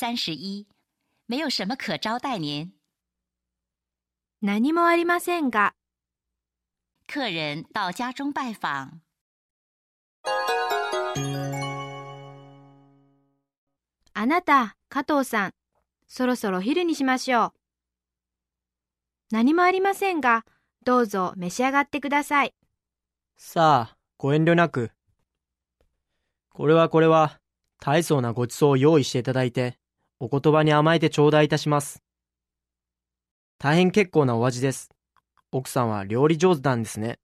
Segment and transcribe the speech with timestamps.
[0.00, 0.66] 三十一，
[1.26, 2.72] 没有什么可招待您。
[4.40, 5.74] 何もありませんが、
[7.06, 9.02] 客人到家中拜访。
[14.14, 15.52] あなた、加藤さん、
[16.08, 17.52] そろそろ昼にしましょう。
[19.30, 20.46] 何もありませんが、
[20.82, 22.54] どうぞ召し上がってください。
[23.36, 24.92] さあ、ご遠慮なく。
[26.48, 27.38] これはこれは、
[27.80, 29.76] 大層なご馳走を用意していただいて、
[30.22, 32.02] お言葉に甘えて頂戴いたします。
[33.58, 34.90] 大変結構なお味です。
[35.50, 37.18] 奥さんは料理上手なんですね。